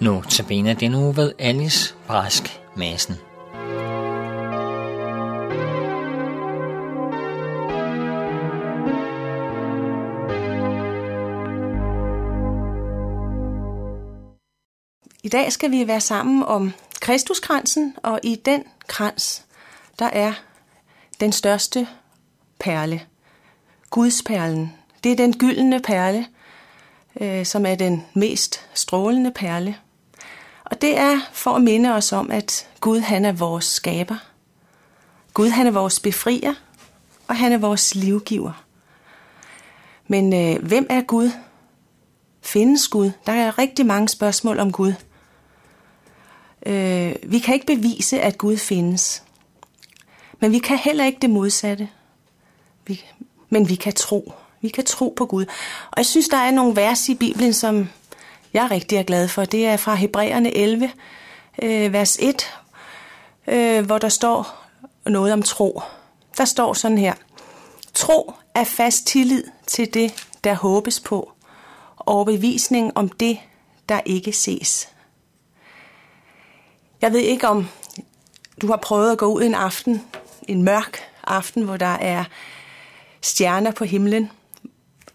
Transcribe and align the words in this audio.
Nu 0.00 0.22
tabiner 0.28 0.74
den 0.74 0.94
uge 0.94 1.16
ved 1.16 1.32
Alice 1.38 1.94
Brask 2.06 2.60
Madsen. 2.74 3.14
I 15.22 15.28
dag 15.28 15.52
skal 15.52 15.70
vi 15.70 15.86
være 15.86 16.00
sammen 16.00 16.42
om 16.42 16.72
Kristuskransen, 17.00 17.96
og 18.02 18.20
i 18.22 18.34
den 18.44 18.64
krans, 18.86 19.44
der 19.98 20.06
er 20.06 20.32
den 21.20 21.32
største 21.32 21.88
perle, 22.58 23.00
Gudsperlen. 23.90 24.72
Det 25.04 25.12
er 25.12 25.16
den 25.16 25.38
gyldne 25.38 25.80
perle, 25.80 26.26
øh, 27.20 27.46
som 27.46 27.66
er 27.66 27.74
den 27.74 28.06
mest 28.14 28.66
strålende 28.74 29.30
perle. 29.30 29.76
Og 30.70 30.82
det 30.82 30.98
er 30.98 31.20
for 31.32 31.50
at 31.50 31.62
minde 31.62 31.94
os 31.94 32.12
om, 32.12 32.30
at 32.30 32.68
Gud 32.80 33.00
han 33.00 33.24
er 33.24 33.32
vores 33.32 33.64
skaber. 33.64 34.16
Gud 35.34 35.48
han 35.48 35.66
er 35.66 35.70
vores 35.70 36.00
befrier, 36.00 36.54
og 37.28 37.36
han 37.36 37.52
er 37.52 37.58
vores 37.58 37.94
livgiver. 37.94 38.64
Men 40.08 40.32
øh, 40.34 40.66
hvem 40.66 40.86
er 40.90 41.00
Gud? 41.00 41.30
Findes 42.42 42.88
Gud? 42.88 43.10
Der 43.26 43.32
er 43.32 43.58
rigtig 43.58 43.86
mange 43.86 44.08
spørgsmål 44.08 44.58
om 44.58 44.72
Gud. 44.72 44.92
Øh, 46.66 47.14
vi 47.22 47.38
kan 47.38 47.54
ikke 47.54 47.66
bevise, 47.66 48.20
at 48.20 48.38
Gud 48.38 48.56
findes. 48.56 49.22
Men 50.40 50.52
vi 50.52 50.58
kan 50.58 50.78
heller 50.78 51.04
ikke 51.04 51.18
det 51.22 51.30
modsatte. 51.30 51.88
Vi, 52.86 53.04
men 53.48 53.68
vi 53.68 53.74
kan 53.74 53.92
tro. 53.92 54.32
Vi 54.60 54.68
kan 54.68 54.84
tro 54.84 55.14
på 55.16 55.26
Gud. 55.26 55.44
Og 55.90 55.96
jeg 55.96 56.06
synes, 56.06 56.28
der 56.28 56.36
er 56.36 56.50
nogle 56.50 56.76
vers 56.76 57.08
i 57.08 57.14
Bibelen, 57.14 57.52
som 57.52 57.88
jeg 58.52 58.82
er 58.92 59.02
glad 59.02 59.28
for. 59.28 59.44
Det 59.44 59.66
er 59.66 59.76
fra 59.76 59.94
Hebræerne 59.94 60.56
11, 60.56 60.90
øh, 61.62 61.92
vers 61.92 62.16
1, 62.20 62.54
øh, 63.46 63.86
hvor 63.86 63.98
der 63.98 64.08
står 64.08 64.66
noget 65.06 65.32
om 65.32 65.42
tro. 65.42 65.82
Der 66.38 66.44
står 66.44 66.72
sådan 66.72 66.98
her. 66.98 67.14
Tro 67.94 68.32
er 68.54 68.64
fast 68.64 69.06
tillid 69.06 69.44
til 69.66 69.94
det, 69.94 70.26
der 70.44 70.54
håbes 70.54 71.00
på, 71.00 71.32
og 71.96 72.26
bevisning 72.26 72.92
om 72.94 73.08
det, 73.08 73.38
der 73.88 74.00
ikke 74.04 74.32
ses. 74.32 74.88
Jeg 77.02 77.12
ved 77.12 77.20
ikke, 77.20 77.48
om 77.48 77.68
du 78.60 78.66
har 78.66 78.76
prøvet 78.76 79.12
at 79.12 79.18
gå 79.18 79.26
ud 79.26 79.42
en 79.42 79.54
aften, 79.54 80.02
en 80.48 80.62
mørk 80.62 81.00
aften, 81.24 81.62
hvor 81.62 81.76
der 81.76 81.86
er 81.86 82.24
stjerner 83.20 83.70
på 83.70 83.84
himlen. 83.84 84.30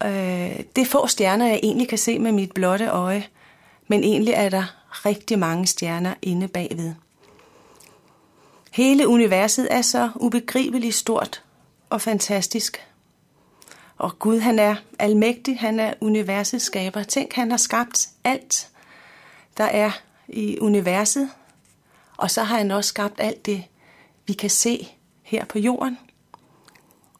Øh, 0.04 0.10
det 0.76 0.82
er 0.82 0.86
få 0.86 1.06
stjerner, 1.06 1.46
jeg 1.46 1.60
egentlig 1.62 1.88
kan 1.88 1.98
se 1.98 2.18
med 2.18 2.32
mit 2.32 2.52
blotte 2.52 2.88
øje, 2.88 3.26
men 3.88 4.04
egentlig 4.04 4.34
er 4.34 4.48
der 4.48 4.76
rigtig 4.92 5.38
mange 5.38 5.66
stjerner 5.66 6.14
inde 6.22 6.48
bagved. 6.48 6.94
Hele 8.72 9.08
universet 9.08 9.68
er 9.70 9.82
så 9.82 10.10
ubegribeligt 10.14 10.94
stort 10.94 11.42
og 11.90 12.00
fantastisk. 12.00 12.86
Og 13.98 14.18
Gud, 14.18 14.38
han 14.38 14.58
er 14.58 14.76
almægtig, 14.98 15.58
han 15.58 15.80
er 15.80 15.94
universets 16.00 16.64
skaber. 16.64 17.02
Tænk, 17.02 17.32
han 17.32 17.50
har 17.50 17.58
skabt 17.58 18.08
alt, 18.24 18.68
der 19.56 19.64
er 19.64 19.90
i 20.28 20.58
universet, 20.60 21.30
og 22.16 22.30
så 22.30 22.42
har 22.42 22.58
han 22.58 22.70
også 22.70 22.88
skabt 22.88 23.20
alt 23.20 23.46
det, 23.46 23.64
vi 24.26 24.32
kan 24.32 24.50
se 24.50 24.88
her 25.22 25.44
på 25.44 25.58
jorden. 25.58 25.98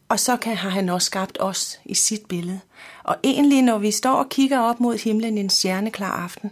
Og 0.08 0.20
så 0.20 0.36
kan, 0.36 0.56
har 0.56 0.70
han 0.70 0.88
også 0.88 1.06
skabt 1.06 1.38
os 1.40 1.80
i 1.84 1.94
sit 1.94 2.26
billede. 2.26 2.60
Og 3.02 3.16
egentlig, 3.24 3.62
når 3.62 3.78
vi 3.78 3.90
står 3.90 4.14
og 4.14 4.28
kigger 4.28 4.58
op 4.58 4.80
mod 4.80 4.98
himlen 4.98 5.38
en 5.38 5.50
stjerneklar 5.50 6.10
aften, 6.10 6.50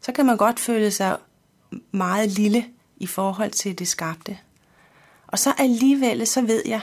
så 0.00 0.12
kan 0.12 0.26
man 0.26 0.36
godt 0.36 0.60
føle 0.60 0.90
sig 0.90 1.16
meget 1.90 2.30
lille 2.30 2.66
i 2.96 3.06
forhold 3.06 3.50
til 3.50 3.78
det 3.78 3.88
skabte. 3.88 4.38
Og 5.26 5.38
så 5.38 5.52
alligevel, 5.58 6.26
så 6.26 6.42
ved 6.42 6.62
jeg, 6.66 6.80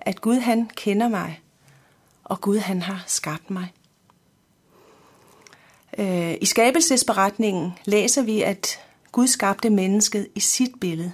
at 0.00 0.20
Gud 0.20 0.36
han 0.36 0.70
kender 0.76 1.08
mig, 1.08 1.40
og 2.24 2.40
Gud 2.40 2.58
han 2.58 2.82
har 2.82 3.04
skabt 3.06 3.50
mig. 3.50 3.72
Øh, 5.98 6.34
I 6.40 6.46
skabelsesberetningen 6.46 7.72
læser 7.84 8.22
vi, 8.22 8.42
at 8.42 8.80
Gud 9.12 9.26
skabte 9.26 9.70
mennesket 9.70 10.28
i 10.34 10.40
sit 10.40 10.80
billede. 10.80 11.12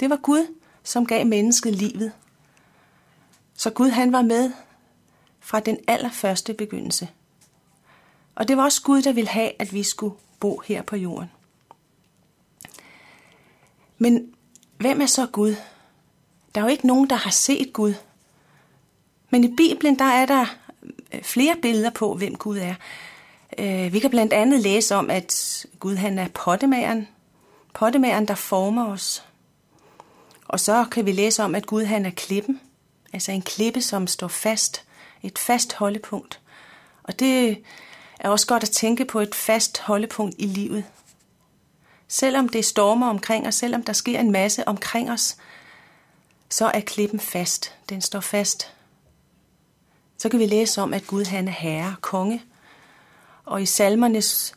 Det 0.00 0.10
var 0.10 0.16
Gud, 0.16 0.46
som 0.84 1.06
gav 1.06 1.26
mennesket 1.26 1.74
livet. 1.74 2.12
Så 3.58 3.70
Gud 3.70 3.88
han 3.88 4.12
var 4.12 4.22
med 4.22 4.52
fra 5.40 5.60
den 5.60 5.78
allerførste 5.86 6.54
begyndelse. 6.54 7.08
Og 8.34 8.48
det 8.48 8.56
var 8.56 8.62
også 8.62 8.82
Gud, 8.82 9.02
der 9.02 9.12
ville 9.12 9.28
have, 9.28 9.50
at 9.58 9.72
vi 9.72 9.82
skulle 9.82 10.14
bo 10.40 10.62
her 10.66 10.82
på 10.82 10.96
jorden. 10.96 11.30
Men 13.98 14.34
hvem 14.76 15.00
er 15.00 15.06
så 15.06 15.26
Gud? 15.26 15.54
Der 16.54 16.60
er 16.60 16.64
jo 16.64 16.70
ikke 16.70 16.86
nogen, 16.86 17.10
der 17.10 17.16
har 17.16 17.30
set 17.30 17.72
Gud. 17.72 17.94
Men 19.30 19.44
i 19.44 19.54
Bibelen, 19.56 19.98
der 19.98 20.04
er 20.04 20.26
der 20.26 20.46
øh, 21.12 21.22
flere 21.22 21.56
billeder 21.62 21.90
på, 21.90 22.14
hvem 22.14 22.34
Gud 22.34 22.58
er. 22.58 22.74
Øh, 23.58 23.92
vi 23.92 23.98
kan 23.98 24.10
blandt 24.10 24.32
andet 24.32 24.60
læse 24.60 24.94
om, 24.94 25.10
at 25.10 25.66
Gud 25.78 25.94
han 25.94 26.18
er 26.18 26.28
pottemageren. 26.28 27.08
Pottemageren, 27.74 28.28
der 28.28 28.34
former 28.34 28.86
os. 28.86 29.24
Og 30.48 30.60
så 30.60 30.86
kan 30.90 31.06
vi 31.06 31.12
læse 31.12 31.42
om, 31.42 31.54
at 31.54 31.66
Gud 31.66 31.84
han 31.84 32.06
er 32.06 32.10
klippen. 32.10 32.60
Altså 33.12 33.32
en 33.32 33.42
klippe, 33.42 33.82
som 33.82 34.06
står 34.06 34.28
fast. 34.28 34.84
Et 35.22 35.38
fast 35.38 35.72
holdepunkt. 35.72 36.40
Og 37.02 37.18
det 37.18 37.64
er 38.20 38.28
også 38.28 38.46
godt 38.46 38.62
at 38.62 38.70
tænke 38.70 39.04
på 39.04 39.20
et 39.20 39.34
fast 39.34 39.78
holdepunkt 39.78 40.34
i 40.38 40.46
livet. 40.46 40.84
Selvom 42.08 42.48
det 42.48 42.64
stormer 42.64 43.08
omkring 43.08 43.46
os, 43.46 43.54
selvom 43.54 43.82
der 43.82 43.92
sker 43.92 44.20
en 44.20 44.32
masse 44.32 44.68
omkring 44.68 45.10
os, 45.10 45.36
så 46.48 46.66
er 46.74 46.80
klippen 46.80 47.20
fast. 47.20 47.74
Den 47.88 48.02
står 48.02 48.20
fast. 48.20 48.74
Så 50.18 50.28
kan 50.28 50.40
vi 50.40 50.46
læse 50.46 50.82
om, 50.82 50.94
at 50.94 51.06
Gud 51.06 51.24
han 51.24 51.48
er 51.48 51.52
herre, 51.52 51.96
konge, 52.00 52.42
og 53.44 53.62
i 53.62 53.66
salmernes 53.66 54.54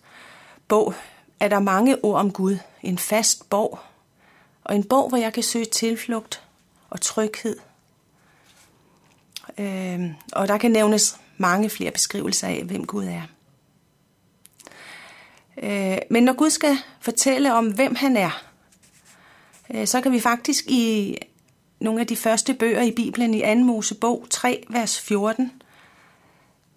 bog 0.67 0.93
er 1.39 1.47
der 1.47 1.59
mange 1.59 2.03
ord 2.05 2.19
om 2.19 2.31
Gud. 2.31 2.57
En 2.83 2.97
fast 2.97 3.49
borg. 3.49 3.79
Og 4.63 4.75
en 4.75 4.83
borg, 4.83 5.09
hvor 5.09 5.17
jeg 5.17 5.33
kan 5.33 5.43
søge 5.43 5.65
tilflugt 5.65 6.43
og 6.89 7.01
tryghed. 7.01 7.59
Øh, 9.61 10.11
og 10.33 10.47
der 10.47 10.57
kan 10.57 10.71
nævnes 10.71 11.17
mange 11.37 11.69
flere 11.69 11.91
beskrivelser 11.91 12.47
af, 12.47 12.63
hvem 12.63 12.85
Gud 12.85 13.05
er. 13.05 13.21
Øh, 15.63 15.97
men 16.09 16.23
når 16.23 16.33
Gud 16.33 16.49
skal 16.49 16.77
fortælle 16.99 17.53
om, 17.53 17.73
hvem 17.73 17.95
han 17.95 18.17
er, 18.17 18.43
øh, 19.73 19.87
så 19.87 20.01
kan 20.01 20.11
vi 20.11 20.19
faktisk 20.19 20.65
i 20.67 21.17
nogle 21.79 22.01
af 22.01 22.07
de 22.07 22.15
første 22.15 22.53
bøger 22.53 22.81
i 22.81 22.91
Bibelen, 22.91 23.33
i 23.33 23.41
2. 23.41 23.55
Mosebog 23.55 24.25
3, 24.29 24.63
vers 24.69 24.99
14, 24.99 25.51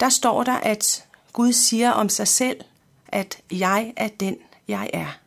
der 0.00 0.08
står 0.08 0.44
der, 0.44 0.54
at 0.54 1.04
Gud 1.32 1.52
siger 1.52 1.90
om 1.90 2.08
sig 2.08 2.28
selv, 2.28 2.60
at 3.08 3.38
jeg 3.52 3.92
er 3.96 4.08
den, 4.08 4.36
jeg 4.68 4.90
er. 4.92 5.18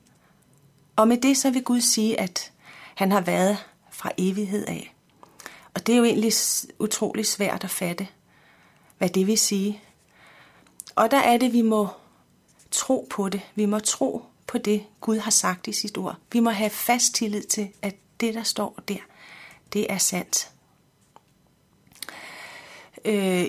Og 0.95 1.07
med 1.07 1.17
det 1.17 1.37
så 1.37 1.51
vil 1.51 1.63
Gud 1.63 1.81
sige, 1.81 2.19
at 2.19 2.51
han 2.95 3.11
har 3.11 3.21
været 3.21 3.57
fra 3.91 4.11
evighed 4.17 4.65
af. 4.67 4.96
Og 5.77 5.87
det 5.87 5.93
er 5.93 5.97
jo 5.97 6.03
egentlig 6.03 6.33
utrolig 6.79 7.25
svært 7.25 7.63
at 7.63 7.69
fatte, 7.69 8.07
hvad 8.97 9.09
det 9.09 9.27
vil 9.27 9.37
sige. 9.37 9.81
Og 10.95 11.11
der 11.11 11.17
er 11.17 11.37
det, 11.37 11.53
vi 11.53 11.61
må 11.61 11.87
tro 12.71 13.07
på 13.09 13.29
det. 13.29 13.41
Vi 13.55 13.65
må 13.65 13.79
tro 13.79 14.23
på 14.47 14.57
det, 14.57 14.83
Gud 15.01 15.17
har 15.17 15.31
sagt 15.31 15.67
i 15.67 15.73
sit 15.73 15.97
ord. 15.97 16.15
Vi 16.31 16.39
må 16.39 16.49
have 16.49 16.69
fast 16.69 17.15
tillid 17.15 17.43
til, 17.43 17.69
at 17.81 17.95
det, 18.19 18.33
der 18.33 18.43
står 18.43 18.79
der, 18.87 18.97
det 19.73 19.91
er 19.91 19.97
sandt. 19.97 20.49
Øh, 23.05 23.45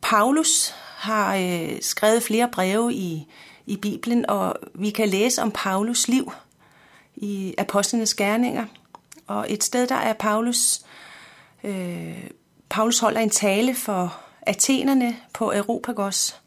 Paulus 0.00 0.74
har 0.96 1.36
øh, 1.36 1.80
skrevet 1.80 2.22
flere 2.22 2.48
breve 2.52 2.94
i, 2.94 3.26
i 3.66 3.76
Bibelen, 3.76 4.30
og 4.30 4.54
vi 4.74 4.90
kan 4.90 5.08
læse 5.08 5.42
om 5.42 5.50
Paulus 5.50 6.08
liv 6.08 6.32
i 7.16 7.54
Apostlenes 7.58 8.14
Gerninger. 8.14 8.66
Og 9.26 9.46
et 9.48 9.64
sted, 9.64 9.86
der 9.86 9.94
er 9.94 10.12
Paulus, 10.12 10.80
øh, 11.64 12.30
Paulus 12.68 12.98
holder 12.98 13.20
en 13.20 13.30
tale 13.30 13.74
for 13.74 14.20
athenerne 14.42 15.16
på 15.34 15.52
Europagos, 15.52 16.40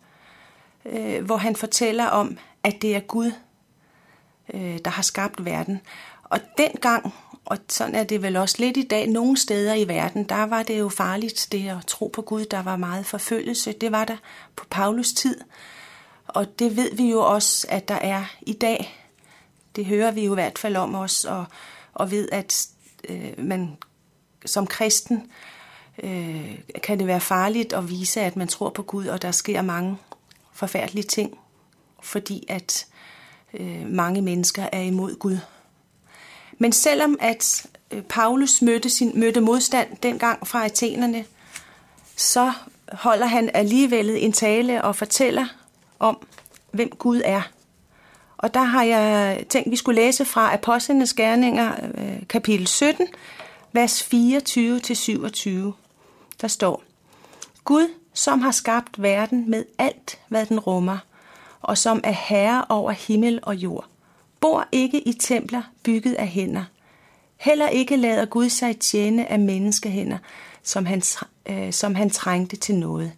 øh, 0.85 1.25
hvor 1.25 1.37
han 1.37 1.55
fortæller 1.55 2.05
om, 2.05 2.37
at 2.63 2.81
det 2.81 2.95
er 2.95 2.99
Gud, 2.99 3.31
øh, 4.53 4.79
der 4.85 4.89
har 4.89 5.03
skabt 5.03 5.45
verden. 5.45 5.81
Og 6.23 6.39
dengang 6.57 7.13
og 7.45 7.57
sådan 7.69 7.95
er 7.95 8.03
det 8.03 8.21
vel 8.21 8.35
også 8.35 8.55
lidt 8.59 8.77
i 8.77 8.87
dag. 8.87 9.07
Nogle 9.07 9.37
steder 9.37 9.73
i 9.73 9.87
verden, 9.87 10.23
der 10.23 10.43
var 10.43 10.63
det 10.63 10.79
jo 10.79 10.89
farligt, 10.89 11.47
det 11.51 11.69
at 11.69 11.85
tro 11.87 12.07
på 12.07 12.21
Gud. 12.21 12.45
Der 12.45 12.63
var 12.63 12.75
meget 12.75 13.05
forfølgelse. 13.05 13.71
Det 13.71 13.91
var 13.91 14.05
der 14.05 14.17
på 14.55 14.65
Paulus 14.69 15.13
tid. 15.13 15.41
Og 16.27 16.59
det 16.59 16.77
ved 16.77 16.95
vi 16.95 17.09
jo 17.09 17.19
også, 17.19 17.67
at 17.69 17.87
der 17.87 17.95
er 17.95 18.25
i 18.41 18.53
dag. 18.53 19.07
Det 19.75 19.85
hører 19.85 20.11
vi 20.11 20.25
jo 20.25 20.31
i 20.31 20.35
hvert 20.35 20.59
fald 20.59 20.75
om 20.75 20.95
os, 20.95 21.25
og, 21.25 21.45
og 21.93 22.11
ved, 22.11 22.29
at 22.31 22.67
øh, 23.09 23.33
man 23.37 23.77
som 24.45 24.67
kristen 24.67 25.31
øh, 26.03 26.59
kan 26.83 26.99
det 26.99 27.07
være 27.07 27.19
farligt 27.19 27.73
at 27.73 27.89
vise, 27.89 28.21
at 28.21 28.35
man 28.35 28.47
tror 28.47 28.69
på 28.69 28.81
Gud, 28.81 29.05
og 29.05 29.21
der 29.21 29.31
sker 29.31 29.61
mange 29.61 29.97
forfærdelige 30.53 31.07
ting, 31.07 31.37
fordi 32.01 32.45
at 32.47 32.85
øh, 33.53 33.87
mange 33.87 34.21
mennesker 34.21 34.67
er 34.71 34.81
imod 34.81 35.15
Gud. 35.15 35.37
Men 36.57 36.71
selvom 36.71 37.17
at 37.19 37.65
øh, 37.91 38.01
Paulus 38.03 38.61
mødte, 38.61 38.89
sin, 38.89 39.11
mødte 39.19 39.41
modstand 39.41 39.97
dengang 40.03 40.47
fra 40.47 40.65
athenerne, 40.65 41.25
så 42.15 42.51
holder 42.91 43.25
han 43.25 43.49
alligevel 43.53 44.09
en 44.09 44.31
tale 44.31 44.83
og 44.83 44.95
fortæller 44.95 45.45
om, 45.99 46.27
hvem 46.71 46.89
Gud 46.89 47.21
er. 47.25 47.41
Og 48.37 48.53
der 48.53 48.63
har 48.63 48.83
jeg 48.83 49.37
tænkt, 49.49 49.67
at 49.67 49.71
vi 49.71 49.75
skulle 49.75 50.01
læse 50.01 50.25
fra 50.25 50.53
Apostlenes 50.53 51.13
Gerninger, 51.13 51.73
øh, 51.97 52.27
kapitel 52.29 52.67
17, 52.67 53.07
vers 53.73 54.01
24-27. 54.01 55.49
Der 56.41 56.47
står, 56.47 56.83
Gud, 57.63 57.87
som 58.13 58.41
har 58.41 58.51
skabt 58.51 59.01
verden 59.01 59.49
med 59.49 59.65
alt, 59.77 60.19
hvad 60.27 60.45
den 60.45 60.59
rummer, 60.59 60.97
og 61.61 61.77
som 61.77 62.01
er 62.03 62.11
herre 62.11 62.65
over 62.69 62.91
himmel 62.91 63.39
og 63.43 63.55
jord, 63.55 63.85
bor 64.39 64.67
ikke 64.71 65.07
i 65.07 65.13
templer 65.13 65.61
bygget 65.83 66.13
af 66.13 66.27
hænder. 66.27 66.63
Heller 67.37 67.69
ikke 67.69 67.95
lader 67.95 68.25
Gud 68.25 68.49
sig 68.49 68.79
tjene 68.79 69.31
af 69.31 69.39
menneskehænder, 69.39 70.17
som 70.63 70.85
han, 70.85 71.01
øh, 71.45 71.73
som 71.73 71.95
han 71.95 72.09
trængte 72.09 72.55
til 72.55 72.75
noget. 72.75 73.11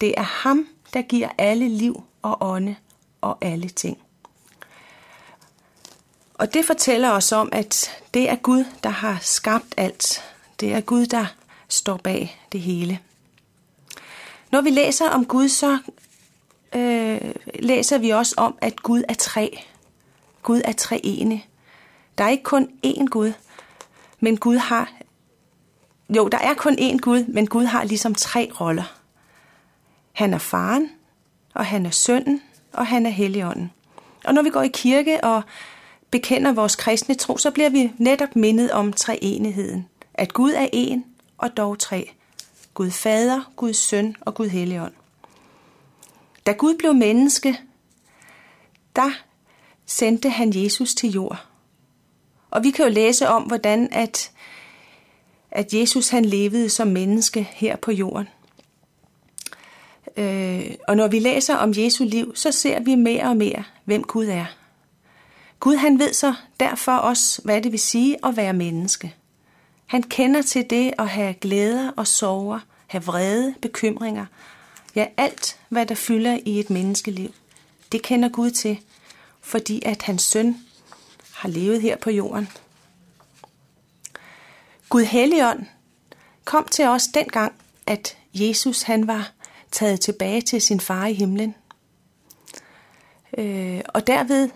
Det 0.00 0.14
er 0.16 0.22
ham, 0.22 0.66
der 0.94 1.02
giver 1.02 1.28
alle 1.38 1.68
liv 1.68 2.02
og 2.22 2.36
ånde 2.40 2.76
og 3.20 3.38
alle 3.40 3.68
ting. 3.68 3.98
Og 6.34 6.54
det 6.54 6.64
fortæller 6.64 7.10
os 7.10 7.32
om, 7.32 7.48
at 7.52 7.90
det 8.14 8.30
er 8.30 8.36
Gud, 8.36 8.64
der 8.82 8.90
har 8.90 9.18
skabt 9.22 9.74
alt. 9.76 10.24
Det 10.60 10.74
er 10.74 10.80
Gud, 10.80 11.06
der 11.06 11.26
står 11.68 11.96
bag 11.96 12.40
det 12.52 12.60
hele. 12.60 12.98
Når 14.52 14.60
vi 14.60 14.70
læser 14.70 15.08
om 15.08 15.26
Gud, 15.26 15.48
så 15.48 15.78
øh, 16.74 17.34
læser 17.54 17.98
vi 17.98 18.10
også 18.10 18.34
om, 18.36 18.58
at 18.60 18.82
Gud 18.82 19.02
er 19.08 19.14
tre. 19.14 19.64
Gud 20.42 20.60
er 20.64 20.72
treenig. 20.72 21.48
Der 22.18 22.24
er 22.24 22.28
ikke 22.28 22.42
kun 22.42 22.68
én 22.86 23.04
Gud, 23.06 23.32
men 24.20 24.36
Gud 24.36 24.56
har... 24.56 24.92
Jo, 26.16 26.28
der 26.28 26.38
er 26.38 26.54
kun 26.54 26.78
én 26.78 26.98
Gud, 26.98 27.24
men 27.24 27.46
Gud 27.46 27.64
har 27.64 27.84
ligesom 27.84 28.14
tre 28.14 28.50
roller. 28.60 28.98
Han 30.12 30.34
er 30.34 30.38
faren, 30.38 30.90
og 31.54 31.66
han 31.66 31.86
er 31.86 31.90
sønnen, 31.90 32.42
og 32.72 32.86
han 32.86 33.06
er 33.06 33.10
helligånden. 33.10 33.72
Og 34.24 34.34
når 34.34 34.42
vi 34.42 34.50
går 34.50 34.62
i 34.62 34.70
kirke 34.74 35.24
og 35.24 35.42
bekender 36.14 36.52
vores 36.52 36.76
kristne 36.76 37.14
tro, 37.14 37.36
så 37.36 37.50
bliver 37.50 37.70
vi 37.70 37.92
netop 37.98 38.36
mindet 38.36 38.70
om 38.70 38.92
treenigheden. 38.92 39.88
At 40.14 40.32
Gud 40.32 40.52
er 40.52 40.68
en 40.72 41.04
og 41.38 41.56
dog 41.56 41.78
tre. 41.78 42.10
Gud 42.74 42.90
Fader, 42.90 43.52
Gud 43.56 43.72
Søn 43.72 44.16
og 44.20 44.34
Gud 44.34 44.48
Helligånd. 44.48 44.92
Da 46.46 46.52
Gud 46.52 46.74
blev 46.78 46.94
menneske, 46.94 47.60
der 48.96 49.10
sendte 49.86 50.30
han 50.30 50.52
Jesus 50.54 50.94
til 50.94 51.10
jord. 51.10 51.46
Og 52.50 52.64
vi 52.64 52.70
kan 52.70 52.84
jo 52.84 52.90
læse 52.90 53.28
om, 53.28 53.42
hvordan 53.42 53.88
at, 53.92 54.30
at 55.50 55.74
Jesus 55.74 56.08
han 56.08 56.24
levede 56.24 56.68
som 56.68 56.88
menneske 56.88 57.48
her 57.52 57.76
på 57.76 57.92
jorden. 57.92 58.28
Øh, 60.16 60.74
og 60.88 60.96
når 60.96 61.08
vi 61.08 61.18
læser 61.18 61.56
om 61.56 61.72
Jesu 61.76 62.04
liv, 62.04 62.36
så 62.36 62.52
ser 62.52 62.80
vi 62.80 62.94
mere 62.94 63.24
og 63.24 63.36
mere, 63.36 63.64
hvem 63.84 64.02
Gud 64.02 64.26
er. 64.26 64.46
Gud 65.64 65.76
han 65.76 65.98
ved 65.98 66.12
så 66.12 66.34
derfor 66.60 66.92
også, 66.92 67.42
hvad 67.44 67.62
det 67.62 67.72
vil 67.72 67.80
sige 67.80 68.26
at 68.26 68.36
være 68.36 68.52
menneske. 68.52 69.14
Han 69.86 70.02
kender 70.02 70.42
til 70.42 70.70
det 70.70 70.94
at 70.98 71.08
have 71.08 71.34
glæder 71.34 71.90
og 71.96 72.06
sorger, 72.06 72.60
have 72.86 73.04
vrede, 73.04 73.54
bekymringer. 73.62 74.26
Ja, 74.94 75.06
alt 75.16 75.58
hvad 75.68 75.86
der 75.86 75.94
fylder 75.94 76.38
i 76.44 76.60
et 76.60 76.70
menneskeliv. 76.70 77.34
Det 77.92 78.02
kender 78.02 78.28
Gud 78.28 78.50
til, 78.50 78.80
fordi 79.40 79.82
at 79.84 80.02
hans 80.02 80.22
søn 80.22 80.56
har 81.34 81.48
levet 81.48 81.82
her 81.82 81.96
på 81.96 82.10
jorden. 82.10 82.48
Gud 84.88 85.04
Helligånd 85.04 85.66
kom 86.44 86.68
til 86.70 86.84
os 86.84 87.06
dengang, 87.06 87.52
at 87.86 88.16
Jesus 88.34 88.82
han 88.82 89.06
var 89.06 89.30
taget 89.70 90.00
tilbage 90.00 90.42
til 90.42 90.62
sin 90.62 90.80
far 90.80 91.06
i 91.06 91.14
himlen. 91.14 91.54
Øh, 93.38 93.80
og 93.88 94.06
derved 94.06 94.50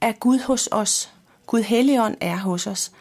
er 0.00 0.12
Gud 0.12 0.38
hos 0.38 0.68
os. 0.72 1.12
Gud 1.46 1.62
Helligånd 1.62 2.16
er 2.20 2.36
hos 2.36 2.66
os. 2.66 2.92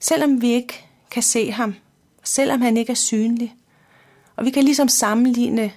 Selvom 0.00 0.40
vi 0.40 0.52
ikke 0.52 0.86
kan 1.10 1.22
se 1.22 1.50
ham, 1.50 1.74
selvom 2.24 2.60
han 2.60 2.76
ikke 2.76 2.90
er 2.90 2.96
synlig. 2.96 3.54
Og 4.36 4.44
vi 4.44 4.50
kan 4.50 4.64
ligesom 4.64 4.88
sammenligne 4.88 5.72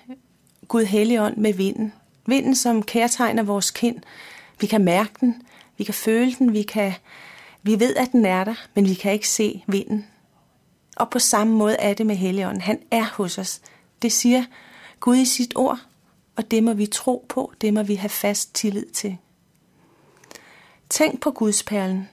Gud 0.68 0.86
Helligånd 0.86 1.38
med 1.38 1.54
vinden. 1.54 1.94
Vinden, 2.26 2.56
som 2.56 2.84
kærtegner 2.84 3.44
vores 3.44 3.72
kind. 3.72 4.00
Vi 4.62 4.68
kan 4.68 4.84
mærke 4.84 5.14
den, 5.22 5.42
vi 5.78 5.84
kan 5.84 5.94
føle 5.94 6.36
den, 6.40 6.54
vi, 6.54 6.62
kan, 6.64 6.94
vi 7.64 7.80
ved, 7.80 7.96
at 7.96 8.12
den 8.12 8.26
er 8.26 8.44
der, 8.44 8.56
men 8.76 8.86
vi 8.86 8.94
kan 8.94 9.14
ikke 9.14 9.30
se 9.30 9.64
vinden. 9.68 10.08
Og 10.96 11.10
på 11.10 11.20
samme 11.20 11.54
måde 11.54 11.76
er 11.76 11.94
det 11.94 12.06
med 12.06 12.16
Helligånden. 12.16 12.62
Han 12.62 12.80
er 12.92 13.06
hos 13.14 13.38
os. 13.38 13.62
Det 14.02 14.12
siger 14.12 14.44
Gud 15.00 15.16
i 15.16 15.26
sit 15.26 15.54
ord, 15.56 15.80
og 16.36 16.52
det 16.52 16.64
må 16.64 16.74
vi 16.74 16.86
tro 16.86 17.26
på, 17.30 17.54
det 17.62 17.74
må 17.74 17.84
vi 17.84 17.96
have 17.96 18.10
fast 18.10 18.56
tillid 18.56 18.86
til. 18.86 19.18
Tænk 20.90 21.22
på 21.22 21.32
Gudsperlen. 21.32 22.10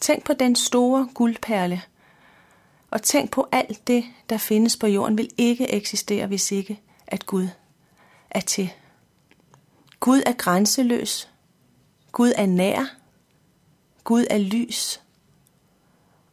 Tænk 0.00 0.24
på 0.24 0.32
den 0.32 0.56
store 0.56 1.08
guldperle. 1.14 1.82
Og 2.90 3.02
tænk 3.02 3.30
på 3.30 3.48
alt 3.52 3.86
det, 3.86 4.04
der 4.28 4.38
findes 4.38 4.76
på 4.76 4.86
jorden, 4.86 5.18
vil 5.18 5.30
ikke 5.38 5.70
eksistere, 5.70 6.26
hvis 6.26 6.52
ikke 6.52 6.80
at 7.06 7.26
Gud 7.26 7.48
er 8.30 8.40
til. 8.40 8.72
Gud 10.00 10.22
er 10.26 10.32
grænseløs. 10.32 11.30
Gud 12.12 12.32
er 12.36 12.46
nær. 12.46 12.84
Gud 14.04 14.26
er 14.30 14.38
lys. 14.38 15.00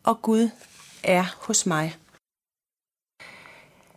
Og 0.04 0.22
Gud 0.22 0.50
er 1.04 1.36
hos 1.42 1.66
mig. 1.66 1.96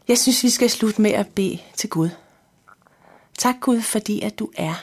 Jeg 0.08 0.18
synes, 0.18 0.42
vi 0.42 0.50
skal 0.50 0.70
slutte 0.70 1.02
med 1.02 1.10
at 1.10 1.28
bede 1.34 1.58
til 1.74 1.90
Gud. 1.90 2.10
Tak 3.38 3.54
Gud, 3.60 3.80
fordi 3.80 4.20
at 4.20 4.38
du 4.38 4.50
er. 4.56 4.74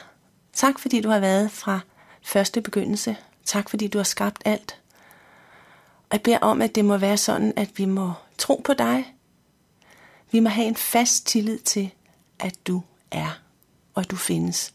Tak 0.53 0.79
fordi 0.79 1.01
du 1.01 1.09
har 1.09 1.19
været 1.19 1.51
fra 1.51 1.79
første 2.27 2.61
begyndelse. 2.61 3.17
Tak 3.45 3.69
fordi 3.69 3.87
du 3.87 3.97
har 3.97 4.03
skabt 4.03 4.41
alt. 4.45 4.81
Og 6.09 6.13
jeg 6.13 6.21
beder 6.21 6.39
om, 6.39 6.61
at 6.61 6.75
det 6.75 6.85
må 6.85 6.97
være 6.97 7.17
sådan, 7.17 7.53
at 7.55 7.77
vi 7.77 7.85
må 7.85 8.13
tro 8.37 8.61
på 8.63 8.73
dig. 8.73 9.15
Vi 10.31 10.39
må 10.39 10.49
have 10.49 10.67
en 10.67 10.75
fast 10.75 11.27
tillid 11.27 11.59
til, 11.59 11.91
at 12.39 12.67
du 12.67 12.81
er, 13.11 13.41
og 13.93 14.01
at 14.01 14.11
du 14.11 14.15
findes. 14.15 14.73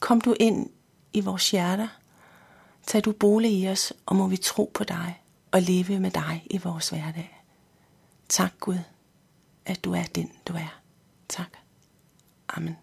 Kom 0.00 0.20
du 0.20 0.34
ind 0.40 0.70
i 1.12 1.20
vores 1.20 1.50
hjerter. 1.50 1.88
Tag 2.86 3.04
du 3.04 3.12
bolig 3.12 3.52
i 3.52 3.68
os, 3.68 3.92
og 4.06 4.16
må 4.16 4.26
vi 4.26 4.36
tro 4.36 4.70
på 4.74 4.84
dig 4.84 5.20
og 5.50 5.62
leve 5.62 6.00
med 6.00 6.10
dig 6.10 6.46
i 6.50 6.58
vores 6.58 6.88
hverdag. 6.88 7.42
Tak 8.28 8.52
Gud, 8.60 8.78
at 9.66 9.84
du 9.84 9.92
er 9.92 10.04
den, 10.14 10.32
du 10.48 10.52
er. 10.52 10.80
Tak. 11.28 11.50
Amen. 12.48 12.76